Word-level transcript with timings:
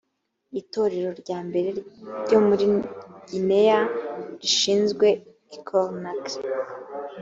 itorero 0.61 1.09
rya 1.21 1.39
mbere 1.47 1.69
ryo 2.25 2.39
muri 2.47 2.65
gineya 3.29 3.79
ryashinzwe 4.39 5.07
i 5.57 5.59
conakry 5.67 6.37